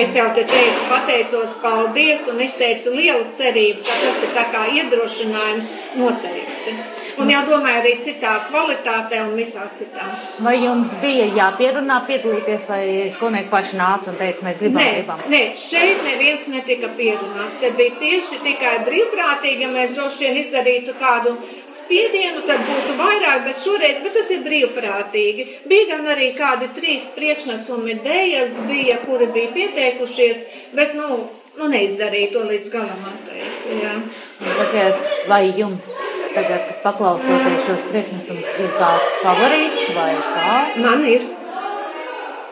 Es 0.00 0.14
jau 0.16 0.30
te 0.32 0.46
teicu, 0.48 0.86
pateicos, 0.88 1.58
paldies, 1.60 2.24
un 2.32 2.40
izteicu 2.40 2.94
lielu 2.94 3.26
cerību, 3.36 3.84
ka 3.84 3.98
tas 4.00 4.22
ir 4.24 4.32
tā 4.32 4.46
kā 4.54 4.62
iedrošinājums 4.78 5.68
noteikti. 6.00 6.76
Un 7.20 7.28
jādomā 7.28 7.74
arī 7.80 7.92
citā 8.02 8.32
kvalitātē 8.48 9.18
un 9.26 9.34
visā 9.36 9.66
citā. 9.76 10.06
Vai 10.44 10.54
jums 10.62 10.92
bija 11.02 11.26
jāpierunā 11.36 11.98
piedalīties, 12.08 12.64
vai 12.70 12.84
skolnieki 13.12 13.50
paši 13.52 13.78
nāca 13.80 14.12
un 14.12 14.16
teica, 14.20 14.44
mēs 14.46 14.60
gribam, 14.62 14.80
nē, 14.80 14.92
gribam? 14.96 15.24
Nē, 15.32 15.42
šeit 15.58 16.00
neviens 16.06 16.46
netika 16.52 16.88
pierunāts. 16.96 17.60
Te 17.60 17.72
bija 17.76 17.98
tieši 18.00 18.40
tikai 18.46 18.72
brīvprātīgi, 18.86 19.66
ja 19.66 19.72
mēs 19.72 19.96
droši 19.98 20.24
vien 20.24 20.40
izdarītu 20.40 20.96
kādu 21.00 21.34
spiedienu, 21.72 22.46
tad 22.48 22.64
būtu 22.70 22.96
vairāk, 23.00 23.44
bet 23.48 23.60
šoreiz, 23.60 24.00
bet 24.04 24.16
tas 24.16 24.32
ir 24.32 24.42
brīvprātīgi. 24.46 25.48
Bija 25.68 25.90
gan 25.92 26.08
arī 26.14 26.32
kādi 26.38 26.70
trīs 26.78 27.10
priekšnesumi 27.16 28.00
dējas 28.06 28.56
bija, 28.70 28.98
kuri 29.04 29.28
bija 29.36 29.52
pieteikušies, 29.58 30.46
bet, 30.78 30.96
nu, 30.96 31.26
nu 31.60 31.68
neizdarīja 31.72 32.32
to 32.32 32.46
līdz 32.48 32.72
galam 32.72 33.06
atteicis. 33.12 34.24
Sakiet, 34.40 35.14
vai 35.28 35.44
jums? 35.58 35.92
Tagad, 36.36 36.72
paklausoties 36.84 37.68
šos 37.68 37.84
priekšnesumus, 37.90 38.50
ir 38.62 38.74
kāds 38.78 39.20
favorīts 39.22 39.94
vai 39.96 40.10
kā? 40.18 40.56
Man 40.82 41.06
ir. 41.08 41.28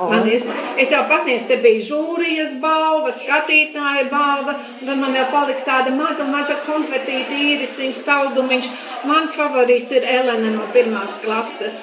Man 0.00 0.28
ir. 0.28 0.44
Es 0.80 0.92
jau 0.94 1.02
pasniedzu, 1.10 1.46
te 1.50 1.58
bija 1.60 1.82
žūrijas 1.90 2.54
balva, 2.62 3.12
skatītāja 3.12 4.06
balva, 4.12 4.54
un 4.80 4.88
tad 4.88 5.00
man 5.02 5.16
jau 5.16 5.26
palika 5.32 5.66
tāda 5.66 5.92
maza, 5.92 6.24
maza 6.30 6.56
konfetīta 6.64 7.36
īrisiņš, 7.36 8.00
saldumiņš. 8.06 8.70
Mans 9.10 9.36
favorīts 9.36 9.92
ir 9.96 10.08
Elena 10.08 10.54
no 10.54 10.64
pirmās 10.72 11.20
klases. 11.24 11.82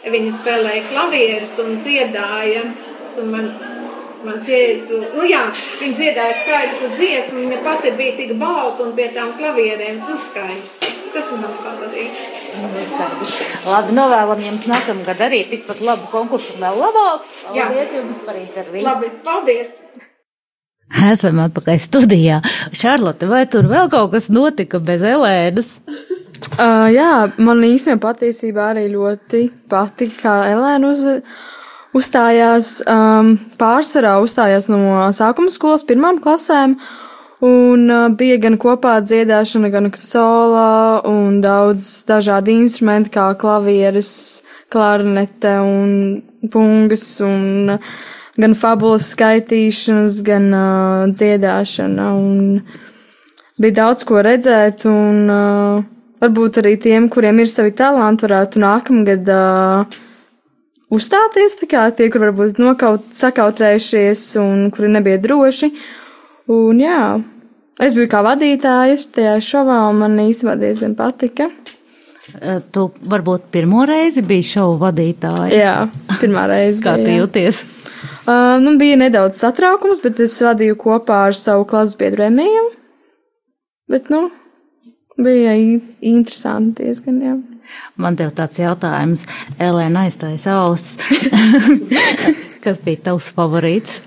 Viņa 0.00 0.32
spēlēja 0.38 0.86
klavierus 0.88 1.58
un 1.60 1.76
dziedāja. 1.76 2.64
Un 3.20 3.32
man 3.34 3.52
Mans 4.20 4.48
jēzu, 4.52 4.98
nu 5.16 5.24
jā, 5.24 5.46
viņa 5.80 5.96
dziedāja 5.96 6.32
skaistu 6.36 6.90
dziesmu, 6.92 7.44
viņa 7.46 7.60
pati 7.64 7.92
bija 7.96 8.16
tik 8.18 8.34
balta 8.40 8.84
un 8.84 8.92
pie 8.98 9.06
tām 9.14 9.32
klavierēm, 9.38 10.02
nu 10.04 10.16
skaisti. 10.20 10.90
Tas 11.14 11.30
ir 11.32 11.40
mans 11.40 11.60
favorīts. 11.64 12.26
Labi, 13.64 13.94
novēlam 13.96 14.42
jums 14.44 14.66
nākamgad 14.68 15.24
arī 15.24 15.40
tikpat 15.48 15.80
labu 15.86 16.10
konkursu 16.12 16.58
vēl 16.60 16.76
labāk. 16.82 17.24
Paldies 17.48 17.96
jums 17.96 18.20
par 18.26 18.36
interviju. 18.42 18.84
Labi, 18.84 19.08
paldies! 19.24 19.78
Esam 21.10 21.40
atpakaļ 21.40 21.78
studijā. 21.80 22.40
Šarlote, 22.76 23.28
vai 23.30 23.46
tur 23.48 23.70
vēl 23.70 23.88
kaut 23.92 24.12
kas 24.12 24.28
notika 24.28 24.82
bez 24.84 25.04
Elēnas? 25.06 25.78
Uh, 26.60 26.90
jā, 26.92 27.30
man 27.40 27.62
īstenībā 27.64 28.10
patiesībā 28.10 28.72
arī 28.74 28.88
ļoti 28.92 29.46
patika, 29.70 30.16
kā 30.20 30.36
Elēna 30.50 30.90
uz 30.92 31.06
uzstājās 31.96 32.80
um, 32.86 33.34
pārsvarā 33.60 34.18
uzstājās 34.24 34.68
no 34.70 35.10
sākuma 35.16 35.52
skolas 35.52 35.86
pirmām 35.86 36.20
klasēm. 36.22 36.76
Un 37.40 37.86
uh, 37.88 38.08
bija 38.12 38.36
gan 38.42 38.58
kopā 38.60 38.98
dziedāšana, 39.00 39.70
gan 39.72 39.88
solo, 39.96 41.00
un 41.08 41.38
daudz 41.40 41.86
dažādi 42.08 42.58
instrumenti, 42.60 43.14
kā 43.14 43.30
klavieres, 43.40 44.10
klarnete 44.68 45.54
un 45.64 46.50
pungas, 46.52 47.06
un 47.24 47.78
uh, 47.78 47.94
gan 48.40 48.56
fabulas 48.56 49.08
skaitīšanas, 49.14 50.20
gan 50.26 50.50
uh, 50.52 51.06
dziedāšana. 51.16 52.10
Un 52.20 52.60
bija 53.60 53.78
daudz 53.80 54.04
ko 54.04 54.20
redzēt, 54.24 54.84
un 54.90 55.32
uh, 55.32 55.88
varbūt 56.20 56.60
arī 56.60 56.76
tiem, 56.84 57.08
kuriem 57.08 57.40
ir 57.40 57.48
savi 57.48 57.72
talanti, 57.76 58.28
varētu 58.28 58.60
nākamgad 58.60 59.32
uh, 59.32 60.00
uzstāties, 60.94 61.58
kā 61.70 61.88
tie, 61.96 62.10
kur 62.12 62.28
varbūt 62.28 62.60
nokaut, 62.62 63.10
sakautrējušies 63.16 64.24
un 64.42 64.70
kuri 64.74 64.92
nebija 64.96 65.20
droši. 65.22 65.70
Un 66.50 66.80
jā, 66.82 67.02
es 67.82 67.94
biju 67.96 68.10
kā 68.10 68.24
vadītājas 68.26 69.10
tajā 69.14 69.36
šovā, 69.44 69.82
un 69.90 70.02
man 70.02 70.18
īstenībā 70.24 70.58
diezgan 70.60 70.96
patika. 70.98 71.50
Eh, 72.38 72.60
tu 72.70 72.90
varbūt 73.10 73.48
pirmo 73.50 73.84
reizi 73.88 74.22
biji 74.26 74.46
šovu 74.52 74.76
vadītāja. 74.84 75.48
Jā, 75.54 75.74
pirmā 76.20 76.46
reize. 76.50 76.82
Kā 76.84 76.96
tu 77.00 77.10
jūties? 77.10 77.64
Uh, 78.20 78.60
nu, 78.62 78.76
bija 78.78 78.98
nedaudz 79.00 79.40
satraukums, 79.40 80.02
bet 80.04 80.20
es 80.22 80.36
vadīju 80.44 80.76
kopā 80.78 81.24
ar 81.30 81.36
savu 81.36 81.64
klases 81.68 81.96
biedru 81.98 82.28
Emīlu. 82.28 82.68
Bet, 83.90 84.12
nu, 84.12 84.28
bija 85.18 85.56
interesanti 85.56 86.84
diezgan, 86.84 87.18
jā. 87.24 87.34
Man 88.00 88.16
te 88.16 88.28
ir 88.28 88.34
tāds 88.36 88.62
jautājums, 88.62 89.26
Elēna 89.60 90.06
aizstājas 90.06 90.46
ausis. 90.50 90.98
Kas 92.64 92.80
bija 92.84 93.10
tavs 93.10 93.30
favorīts? 93.36 94.00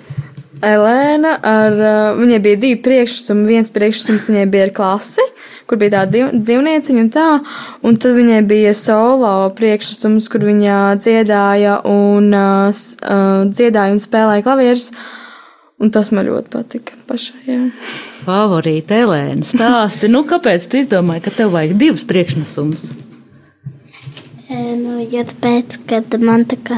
Elēna, 0.64 1.34
ar, 1.44 1.74
uh, 1.76 2.20
viņai 2.20 2.40
bija 2.44 2.60
divi 2.62 2.78
priekšnesumi. 2.84 3.48
Viens 3.50 3.72
priekšnesums 3.74 4.30
viņai 4.32 4.46
bija 4.54 4.68
ar 4.70 4.74
klasi, 4.76 5.26
kur 5.68 5.80
bija 5.82 5.98
tāda 5.98 6.30
dzīvnieciņa 6.32 7.04
un 7.04 7.10
tā, 7.14 7.28
un 7.84 8.00
tad 8.00 8.16
viņai 8.16 8.40
bija 8.48 8.72
solo 8.78 9.34
priekšnesums, 9.58 10.30
kur 10.32 10.46
viņa 10.48 10.78
dziedāja 11.04 11.82
un, 11.90 12.32
uh, 12.32 12.72
uh, 12.72 13.44
dziedāja 13.52 13.96
un 13.96 14.02
spēlēja 14.04 14.46
klavierus, 14.48 14.90
un 15.84 15.92
tas 15.92 16.14
man 16.16 16.30
ļoti 16.30 16.54
patika 16.54 17.00
pašai. 17.12 17.42
Jā. 17.50 17.64
Favorīta 18.24 19.02
Elēna, 19.04 19.44
stāsti, 19.48 20.12
nu 20.12 20.24
kāpēc 20.30 20.70
tu 20.72 20.80
izdomāji, 20.80 21.26
ka 21.26 21.40
tev 21.42 21.58
vajag 21.58 21.76
divus 21.82 22.08
priekšnesumus? 22.08 22.94
E, 24.54 24.76
Nu, 24.78 25.00
jo 25.02 25.24
tāpēc, 25.26 25.80
kad 25.90 26.14
man 26.22 26.44
tā 26.50 26.58
kā, 26.62 26.78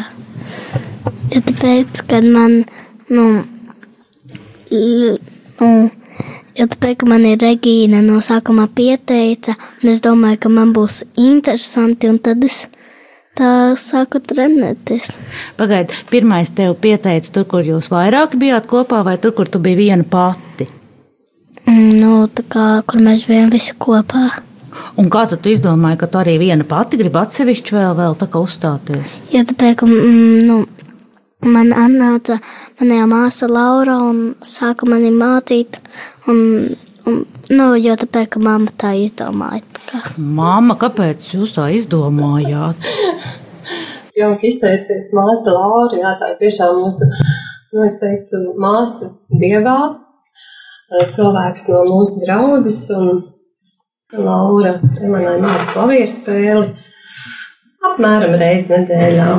jo 1.33 1.41
tāpēc, 1.43 2.01
kad 2.07 2.23
man, 2.23 2.61
nu, 3.11 3.25
nu, 4.71 5.71
jo 6.55 6.67
tāpēc, 6.71 6.95
ka 7.01 7.09
man 7.09 7.25
ir 7.27 7.41
Regīna 7.43 7.99
no 8.05 8.21
sākuma 8.23 8.69
pieteica, 8.71 9.57
un 9.81 9.91
es 9.91 9.99
domāju, 10.05 10.39
ka 10.45 10.53
man 10.53 10.71
būs 10.75 11.01
interesanti, 11.19 12.11
un 12.11 12.21
tad 12.23 12.47
es 12.47 12.65
tā 13.35 13.51
sāku 13.79 14.23
trenēties. 14.23 15.11
Pagaid, 15.59 15.91
pirmais 16.11 16.53
tev 16.55 16.77
pieteica 16.79 17.35
tur, 17.35 17.47
kur 17.51 17.67
jūs 17.67 17.91
vairāk 17.91 18.39
bijāt 18.39 18.71
kopā, 18.71 19.03
vai 19.07 19.17
tur, 19.19 19.35
kur 19.35 19.51
tu 19.51 19.59
biji 19.59 19.81
viena 19.83 20.07
pati? 20.07 20.69
Mm, 21.65 21.95
Nu, 21.99 22.11
tā 22.31 22.43
kā, 22.49 22.65
kur 22.87 23.01
mēs 23.03 23.25
bijām 23.27 23.51
visi 23.53 23.73
kopā. 23.81 24.29
Un 25.01 25.11
kā 25.13 25.25
tu 25.31 25.37
izdomāji, 25.51 25.99
ka 26.01 26.09
tu 26.11 26.21
arī 26.21 26.37
viena 26.41 26.67
pati 26.67 26.99
gribi 27.01 27.21
atsevišķi 27.21 27.77
vēl, 27.77 27.93
vēl 27.99 28.17
tā 28.19 28.29
kā 28.31 28.41
uzstāties? 28.43 29.19
Jo 29.33 29.43
tāpēc, 29.51 29.77
ka, 29.81 29.89
mm, 29.89 30.45
nu, 30.47 30.59
man 31.45 31.71
atnāca 31.75 32.39
manā 32.81 33.05
māsa 33.11 33.49
Laura 33.51 33.99
un 34.09 34.35
sāka 34.45 34.89
mani 34.89 35.13
mācīt, 35.15 35.79
un, 36.31 36.75
un 37.05 37.23
nu, 37.51 37.71
jo 37.79 37.97
tāpēc, 38.03 38.35
ka 38.35 38.43
mamma 38.43 38.73
tā 38.75 38.95
izdomāja. 39.03 39.63
Tā. 39.85 40.03
Māma, 40.17 40.77
kāpēc 40.81 41.33
jūs 41.35 41.57
tā 41.57 41.71
izdomājāt? 41.77 42.85
jauki 44.19 44.51
izteicies 44.51 45.11
māsa 45.15 45.53
Laura. 45.53 45.91
Jā, 45.99 46.15
tā 46.19 46.33
ir 46.33 46.41
tiešām 46.41 46.79
mūsu, 46.79 47.07
nu, 47.75 47.85
es 47.85 47.97
teiktu, 48.01 48.41
māsa 48.61 49.11
dievā, 49.41 49.77
cilvēks 51.15 51.67
no 51.71 51.81
mūsu 51.89 52.23
draudzes, 52.25 52.81
un 52.95 53.23
Laura 54.17 54.75
manai 55.01 55.37
māca 55.41 55.71
klavieru 55.73 56.09
spēli 56.09 56.67
apmēram 57.85 58.35
reizi 58.39 58.71
nedēļā. 58.73 59.29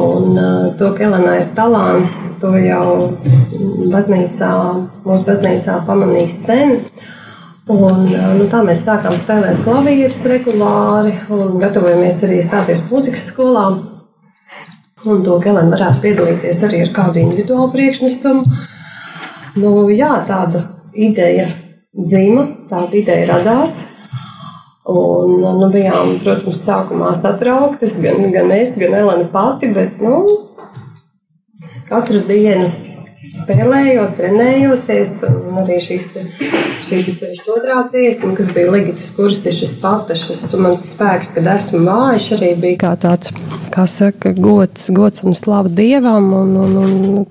Un 0.00 0.36
to, 0.78 0.90
ka 0.94 1.06
Elenā 1.08 1.40
ir 1.40 1.48
talants, 1.56 2.20
to 2.42 2.52
jau 2.62 3.10
baznīcā, 3.90 4.50
mūsu 5.06 5.26
baznīcā 5.26 5.80
pamanīs 5.86 6.36
sen. 6.46 6.76
Un, 7.70 8.06
nu, 8.10 8.46
tā 8.50 8.62
mēs 8.66 8.82
sākām 8.86 9.14
spēlēt 9.18 9.62
klavierus 9.66 10.20
regulāri 10.30 11.12
un 11.34 11.58
gatavojamies 11.62 12.18
arī 12.26 12.40
stāties 12.42 12.82
mūzikas 12.88 13.28
skolā. 13.30 13.66
Un 15.06 15.22
to 15.24 15.38
Gelēna 15.42 15.72
varētu 15.76 16.02
piedalīties 16.02 16.64
arī 16.66 16.82
ar 16.84 16.90
kādu 16.96 17.22
individuālu 17.22 17.70
priekšnesumu. 17.72 18.42
Nu, 19.60 19.70
jā, 19.94 20.12
tāda 20.28 20.64
ideja 20.94 21.46
dzima, 21.94 22.44
tāda 22.70 22.98
ideja 22.98 23.30
radās. 23.32 23.78
Un, 24.88 25.40
nu, 25.44 25.66
bijām, 25.70 26.14
protams, 26.22 26.62
sākumā 26.64 27.10
satrauktas, 27.18 27.98
gan, 28.00 28.30
gan 28.32 28.48
es, 28.56 28.72
gan 28.80 28.94
Elena 28.96 29.26
pati, 29.32 29.68
bet, 29.76 30.00
nu, 30.00 30.22
katru 31.90 32.22
dienu 32.24 32.70
spēlējot, 33.30 34.14
trenējoties, 34.18 35.12
un 35.28 35.58
arī 35.62 35.76
šīs 35.84 36.06
te, 36.14 36.24
šī 36.86 37.02
ceļš 37.06 37.42
otrā 37.52 37.82
dziesma, 37.90 38.32
kas 38.38 38.48
bija 38.56 38.72
Ligitas 38.72 39.10
kursišas 39.14 39.76
patašas, 39.82 40.46
tu 40.50 40.58
mans 40.62 40.86
spēks, 40.94 41.34
kad 41.36 41.50
esmu 41.54 41.84
vājš, 41.86 42.30
arī 42.38 42.54
bija 42.64 42.80
kā 42.86 42.94
tāds, 43.04 43.34
kā 43.74 43.84
saka, 43.90 44.32
gods, 44.34 44.88
gods 44.96 45.28
un 45.28 45.36
slava 45.38 45.70
Dievam, 45.70 46.32
un, 46.40 46.56
un, 46.64 46.80
un 46.80 47.28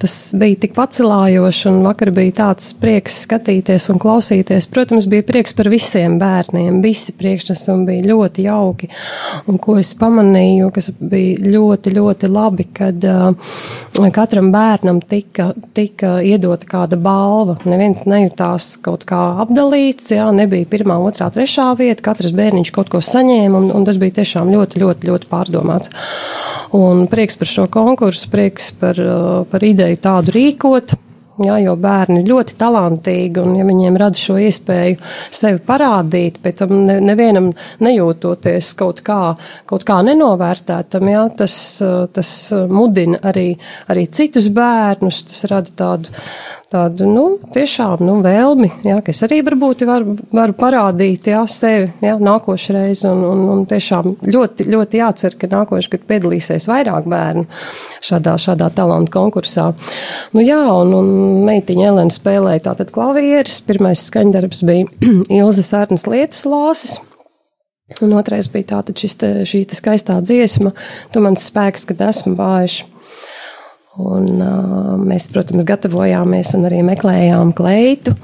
Tas 0.00 0.14
bija 0.40 0.56
tik 0.62 0.72
pacelājoši, 0.76 1.66
un 1.68 1.82
vakar 1.84 2.08
bija 2.16 2.32
tāds 2.38 2.70
prieks 2.80 3.18
skatīties 3.26 3.90
un 3.92 3.98
klausīties. 4.00 4.68
Protams, 4.72 5.04
bija 5.10 5.26
prieks 5.28 5.52
par 5.56 5.68
visiem 5.68 6.16
bērniem. 6.20 6.78
Visi 6.84 7.12
priekšnesumi 7.20 7.84
bija 7.90 8.06
ļoti 8.14 8.46
jauki. 8.46 8.88
Un 9.50 9.60
ko 9.60 9.76
es 9.80 9.92
pamanīju, 10.00 10.70
kas 10.72 10.88
bija 10.96 11.52
ļoti, 11.52 11.92
ļoti 11.98 12.30
labi, 12.32 12.70
kad 12.80 13.04
uh, 13.04 13.52
katram 14.14 14.48
bērnam 14.54 15.00
tika, 15.04 15.50
tika 15.76 16.16
iedota 16.24 16.66
kāda 16.68 16.96
balva. 17.00 17.58
Neviens 17.68 18.06
nejūtās 18.08 18.72
kaut 18.84 19.04
kā 19.08 19.18
apdalīts, 19.44 20.12
jā, 20.14 20.28
nebija 20.34 20.68
pirmā, 20.70 20.96
otrā, 21.04 21.28
trešā 21.34 21.68
vieta. 21.78 22.04
Katrs 22.08 22.32
bērniņš 22.36 22.72
kaut 22.76 22.88
ko 22.92 23.02
saņēma, 23.04 23.60
un, 23.60 23.68
un 23.76 23.86
tas 23.88 24.00
bija 24.00 24.20
tiešām 24.20 24.52
ļoti, 24.54 24.80
ļoti, 24.84 25.10
ļoti 25.10 25.30
pārdomāts. 25.30 25.92
Un 26.76 27.04
prieks 27.10 27.36
par 27.40 27.50
šo 27.50 27.68
konkursu, 27.72 28.30
prieks 28.32 28.72
par, 28.80 28.98
par 29.52 29.66
ideju 29.66 30.00
tādu 30.00 30.36
rīkot. 30.38 30.96
Jā, 31.40 31.54
jo 31.62 31.72
bērni 31.80 32.18
ir 32.20 32.26
ļoti 32.28 32.56
talantīgi, 32.60 33.40
un 33.40 33.54
ja 33.56 33.64
viņiem 33.64 33.94
rada 34.00 34.18
šo 34.20 34.34
iespēju 34.44 34.98
sevi 35.32 35.62
parādīt, 35.64 36.36
bet 36.44 36.58
tam 36.60 36.82
ne, 36.84 36.98
nevienam 37.00 37.46
nejūtoties 37.80 38.74
kaut 38.76 39.00
kā, 39.06 39.20
kaut 39.70 39.86
kā 39.88 40.02
nenovērtētam, 40.04 41.08
jā, 41.08 41.22
tas, 41.40 41.54
tas 42.12 42.34
mudina 42.68 43.22
arī, 43.32 43.54
arī 43.88 44.04
citus 44.12 44.50
bērnus, 44.52 45.22
tas 45.30 45.46
rada 45.48 45.72
tādu, 45.80 46.12
tādu, 46.70 47.06
nu, 47.10 47.24
tiešām, 47.50 48.02
nu, 48.06 48.16
vēlmi, 48.22 48.68
jā, 48.86 49.00
ka 49.02 49.10
es 49.10 49.24
arī 49.26 49.40
varbūt 49.46 49.82
varu, 49.88 50.14
varu 50.34 50.54
parādīt, 50.54 51.26
jā, 51.32 51.40
sevi, 51.50 51.88
jā, 52.04 52.14
nākošreiz, 52.22 53.02
un, 53.10 53.24
un, 53.26 53.42
un 53.56 53.64
tiešām 53.70 54.12
ļoti, 54.22 54.68
ļoti 54.70 55.00
jācer, 55.00 55.34
ka 55.40 55.50
nākošais, 55.50 55.90
kad 55.90 56.06
piedalīsies 56.12 56.68
vairāk 56.70 57.08
bērnu 57.10 57.46
šādā, 58.06 58.36
šādā 58.38 58.70
talantu 58.76 59.14
konkursā. 59.16 59.70
Nu, 60.36 60.44
jā, 60.46 60.62
un, 60.70 60.94
un 61.00 61.10
meitiņa 61.48 61.90
Elena 61.90 62.14
spēlēja 62.14 62.68
tātad 62.70 62.94
klavieres, 62.94 63.58
pirmais 63.66 64.06
skaņdarbs 64.06 64.62
bija 64.70 64.86
Ilza 65.40 65.66
Sārnas 65.66 66.06
lietus 66.10 66.46
lāses. 66.46 67.00
Un 67.98 68.14
otrais 68.14 68.46
bija 68.46 68.76
tātad 68.76 69.00
šis 69.02 69.18
te, 69.18 69.32
šī 69.42 69.64
te 69.66 69.74
skaistā 69.74 70.20
dziesma, 70.22 70.70
tu 71.10 71.22
mans 71.24 71.50
spēks, 71.50 71.88
kad 71.90 72.06
esmu 72.12 72.36
vājš. 72.38 72.84
Un, 73.98 74.26
uh, 74.38 74.94
mēs, 75.02 75.26
protams, 75.34 75.64
gatavojāmies 75.66 76.52
un 76.54 76.68
arī 76.68 76.84
meklējām 76.86 77.50
kleitu. 77.56 78.14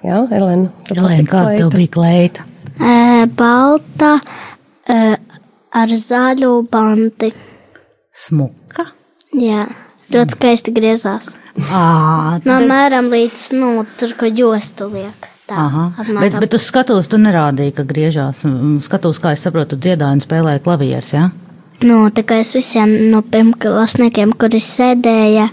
Jā, 0.00 0.22
Elena, 0.32 0.70
patika 0.88 1.26
kāda 1.28 1.56
tev 1.58 1.68
kleita? 1.68 1.76
bija 1.76 1.92
kleita? 1.92 2.46
E, 2.80 3.26
balta 3.36 4.14
e, 4.88 4.96
ar 5.76 5.92
zaļu 5.92 6.54
banti. 6.72 7.28
Smuka. 8.16 8.86
Jā, 9.36 9.66
ļoti 10.14 10.38
skaisti 10.38 10.72
griezās. 10.72 11.34
À, 11.68 12.40
No 12.48 12.56
mēram 12.64 13.12
līdz, 13.12 13.50
nu, 13.60 13.74
tur, 14.00 14.16
ko 14.16 14.30
jostu 14.32 14.88
liek. 14.94 15.28
Tā, 15.50 15.58
Aha, 15.66 15.84
bet, 16.22 16.38
bet 16.40 16.56
uz 16.56 16.64
skatuves 16.64 17.10
tu 17.10 17.20
nerādīji, 17.20 17.74
ka 17.76 17.84
griežās. 17.84 18.40
Skatos, 18.86 19.20
kā 19.20 19.34
es 19.36 19.44
saprotu, 19.44 19.76
dziedāju 19.76 20.16
un 20.16 20.24
spēlēju 20.24 20.64
klavierus, 20.64 21.12
jā? 21.18 21.28
Ja? 21.28 21.49
Nu, 21.86 22.02
tā 22.12 22.24
kā 22.28 22.40
es 22.42 22.52
visiem 22.56 22.92
no 23.12 23.22
pirmklasniekiem, 23.24 24.34
kuri 24.40 24.60
sēdēja, 24.64 25.48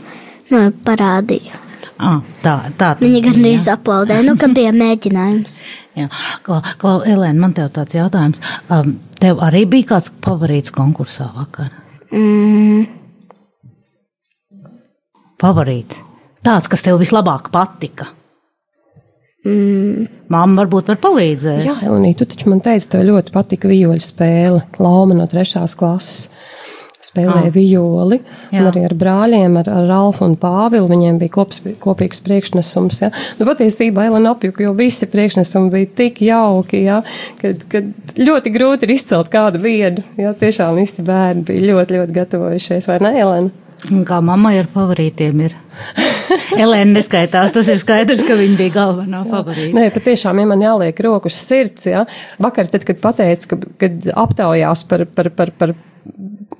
nu, 0.51 0.61
parādīju. 0.87 1.63
Ah, 1.97 2.19
tā, 2.43 2.53
tā 2.77 2.91
tas 2.93 3.01
Viņi 3.01 3.23
gandrīz 3.25 3.65
jā. 3.65 3.77
aplaudēja, 3.77 4.25
nu, 4.27 4.35
kad 4.37 4.53
bija 4.53 4.73
mēģinājums. 4.75 5.61
Jā, 5.97 6.11
Klau, 6.45 6.59
Klau, 6.77 6.99
Elēna, 7.09 7.39
man 7.41 7.55
tev 7.57 7.71
tāds 7.73 7.97
jautājums. 7.97 8.37
Um, 8.69 8.99
tev 9.17 9.39
arī 9.41 9.63
bija 9.65 9.95
kāds 9.95 10.11
favorīts 10.21 10.69
konkursā 10.75 11.31
vakar? 11.33 11.71
Mm, 12.13 12.85
Favorīts. 15.41 16.01
Tāds, 16.41 16.69
kas 16.71 16.81
tev 16.81 16.97
vislabāk 17.01 17.51
patika. 17.53 18.07
Mm, 19.45 20.07
Māma 20.33 20.63
varbūt 20.63 20.89
var 20.93 20.99
palīdzēt. 21.03 21.65
Jā, 21.67 21.77
Elenija, 21.87 22.21
tu 22.21 22.25
taču 22.33 22.49
man 22.51 22.61
teici, 22.65 22.89
tev 22.93 23.05
ļoti 23.07 23.33
patika 23.35 23.69
vijoļu 23.71 24.03
spēle. 24.03 24.63
Lauma 24.81 25.17
no 25.17 25.27
trešās 25.29 25.75
klases 25.79 26.29
spēlēja 27.07 27.51
Ah. 28.49 28.57
un 28.57 28.65
arī 28.67 28.81
ar 28.83 28.93
brāļiem, 28.97 29.53
ar, 29.61 29.69
ar 29.69 29.85
Ralfu 29.87 30.25
un 30.25 30.35
Pāvilu. 30.35 30.89
Viņiem 30.89 31.19
bija 31.21 31.29
kops, 31.37 31.61
kopīgs 31.79 32.19
priekšnesums. 32.25 33.01
Ja. 33.05 33.11
Nu, 33.39 33.45
patiesībā 33.47 34.07
Elena 34.09 34.33
apjuka, 34.35 34.63
jo 34.65 34.73
visi 34.75 35.07
priekšnesumi 35.07 35.71
bija 35.71 35.91
tik 36.01 36.19
jauki, 36.25 36.83
ja, 36.83 37.01
kad, 37.41 37.63
kad 37.71 38.17
ļoti 38.17 38.51
grūti 38.51 38.89
ir 38.89 38.95
izcelt 38.97 39.31
kādu 39.31 39.61
vienu. 39.63 40.03
Ja, 40.19 40.33
tiešām 40.33 40.75
visi 40.81 41.05
bērni 41.07 41.45
bija 41.47 41.69
ļoti, 41.71 42.01
ļoti 42.01 42.17
gatavojušies, 42.19 42.89
vai 42.91 42.99
ne, 43.05 43.13
Elena? 43.21 43.49
Un 43.93 44.03
Kā 44.09 44.17
mammai 44.25 44.57
ar 44.59 44.67
favorītiem 44.73 45.45
ir? 45.47 45.53
Elēna 46.63 46.97
neskaitās, 46.97 47.53
tas 47.55 47.69
ir 47.71 47.79
skaidrs, 47.81 48.23
ka 48.27 48.37
viņa 48.39 48.57
bija 48.59 48.75
galvenā 48.75 49.23
favorīta. 49.29 49.73
Nē, 49.77 49.87
patiešām, 49.95 50.41
ja 50.41 50.49
man 50.49 50.63
jāliek 50.63 51.03
rokas 51.05 51.39
sirds, 51.47 51.87
ja, 51.89 52.05
vakar, 52.43 52.69
tad, 52.71 52.85
kad 52.87 53.01
pateica, 53.03 53.53
ka, 53.53 53.59
kad 53.83 54.09
aptaujās 54.25 54.83
par, 54.89 55.05
par, 55.17 55.31
par, 55.37 55.53
par 55.59 55.75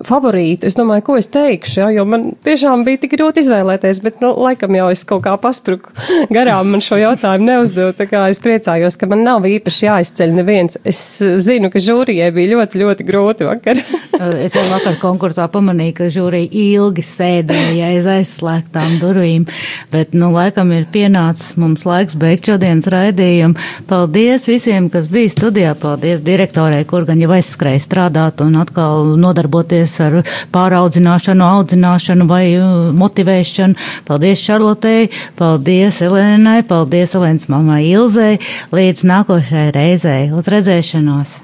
favorītu. 0.05 0.67
Es 0.67 0.75
domāju, 0.77 1.03
ko 1.07 1.15
es 1.17 1.29
teikšu, 1.33 1.79
ja, 1.79 1.87
jo 1.95 2.05
man 2.09 2.29
tiešām 2.45 2.83
bija 2.85 3.01
tik 3.01 3.15
grūti 3.15 3.41
izvēlēties, 3.41 4.01
bet, 4.05 4.19
nu, 4.21 4.31
laikam 4.45 4.75
jau 4.77 4.89
es 4.93 5.03
kaut 5.07 5.23
kā 5.25 5.33
paspruku 5.41 5.93
garām 6.35 6.73
man 6.73 6.83
šo 6.83 6.99
jautājumu 7.01 7.47
neuzdevu, 7.47 7.95
tā 7.97 8.07
kā 8.09 8.25
es 8.31 8.41
priecājos, 8.43 8.97
ka 8.99 9.09
man 9.09 9.23
nav 9.25 9.47
īpaši 9.49 9.87
jāizceļ 9.87 10.35
neviens. 10.37 10.77
Es 10.87 10.99
zinu, 11.43 11.71
ka 11.73 11.81
žūrijai 11.83 12.29
bija 12.35 12.53
ļoti, 12.55 12.81
ļoti 12.83 13.07
grūti 13.07 13.47
vakar. 13.47 13.81
es 14.45 14.57
jau 14.57 14.65
vakar 14.69 14.99
konkursā 15.01 15.47
pamanīju, 15.53 15.95
ka 16.01 16.11
žūrija 16.13 16.51
ilgi 16.77 17.05
sēdēja 17.05 17.91
aiz 17.93 18.09
aizslēgtām 18.17 18.99
durvīm, 19.01 19.47
bet, 19.93 20.13
nu, 20.17 20.29
laikam 20.35 20.71
ir 20.75 20.87
pienācis 20.93 21.57
mums 21.57 21.87
laiks 21.87 22.17
beigt 22.19 22.51
šodienas 22.51 22.89
raidījumu. 22.93 23.57
Paldies 23.89 24.47
visiem, 24.49 24.91
kas 24.93 25.09
bija 25.11 25.33
studijā, 25.33 25.73
paldies 25.79 26.21
direktorei, 26.25 26.83
kur 26.87 27.07
gan 27.09 27.21
jau 27.23 27.33
aizskrēja 27.35 27.81
strādāt 27.81 28.45
un 28.45 28.59
atkal 28.61 29.15
nodarboties 29.17 29.36
nodarboties 29.37 29.93
ar 30.01 30.19
pāraudzināšanu, 30.53 31.45
audzināšanu 31.45 32.27
vai 32.29 32.45
uh, 32.57 32.89
motivēšanu. 32.97 33.77
Paldies 34.07 34.41
Šarlotei, 34.41 35.09
paldies 35.37 36.01
Elēnai, 36.01 36.63
paldies 36.67 37.15
Elēnas 37.17 37.47
mammai 37.51 37.85
Ilzei. 37.91 38.39
Līdz 38.73 39.05
nākošajai 39.07 39.75
reizei 39.77 40.31
uz 40.33 40.49
redzēšanos! 40.49 41.41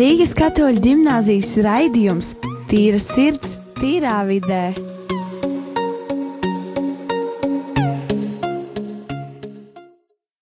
Rīgas 0.00 0.30
katoļu 0.32 0.80
gimnāzijas 0.80 1.50
raidījums 1.60 2.30
Tīra 2.70 3.00
sirds, 3.02 3.58
tīrā 3.76 4.20
vidē. 4.28 4.99